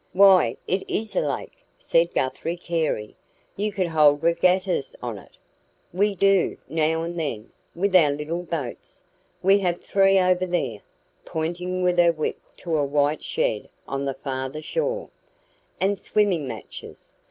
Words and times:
"Why, 0.13 0.57
it 0.65 0.83
is 0.89 1.15
a 1.15 1.21
lake," 1.21 1.63
said 1.77 2.15
Guthrie 2.15 2.57
Carey. 2.57 3.15
"You 3.55 3.71
could 3.71 3.85
hold 3.85 4.23
regattas 4.23 4.95
on 4.99 5.19
it." 5.19 5.37
"We 5.93 6.15
do, 6.15 6.57
now 6.67 7.03
and 7.03 7.19
then, 7.19 7.51
with 7.75 7.95
our 7.95 8.09
little 8.09 8.41
boats. 8.41 9.03
We 9.43 9.59
have 9.59 9.79
three 9.79 10.17
over 10.19 10.47
there" 10.47 10.81
pointing 11.23 11.83
with 11.83 11.99
her 11.99 12.11
whip 12.11 12.39
to 12.65 12.77
a 12.77 12.83
white 12.83 13.21
shed 13.21 13.69
on 13.87 14.05
the 14.05 14.15
farther 14.15 14.63
shore. 14.63 15.11
"And 15.79 15.99
swimming 15.99 16.47
matches. 16.47 17.19